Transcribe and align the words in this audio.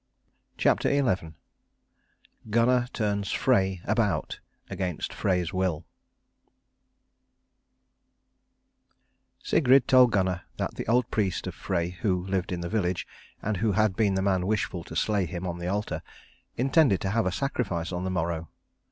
CHAPTER 0.57 0.89
XI 0.89 1.31
GUNNAR 2.49 2.87
TURNS 2.91 3.31
FREY 3.33 3.81
ABOUT 3.85 4.39
AGAINST 4.71 5.13
FREY'S 5.13 5.53
WILL 5.53 5.85
Sigrid 9.43 9.87
told 9.87 10.11
Gunnar 10.11 10.41
that 10.57 10.73
the 10.73 10.87
old 10.87 11.11
priest 11.11 11.45
of 11.45 11.53
Frey 11.53 11.89
who 11.89 12.25
lived 12.25 12.51
in 12.51 12.61
the 12.61 12.67
village, 12.67 13.05
and 13.43 13.57
who 13.57 13.73
had 13.73 13.95
been 13.95 14.15
the 14.15 14.23
man 14.23 14.47
wishful 14.47 14.83
to 14.85 14.95
slay 14.95 15.27
him 15.27 15.45
on 15.45 15.59
the 15.59 15.67
altar, 15.67 16.01
intended 16.57 16.99
to 17.01 17.11
have 17.11 17.27
a 17.27 17.31
sacrifice 17.31 17.91
on 17.91 18.03
the 18.03 18.09
morrow. 18.09 18.49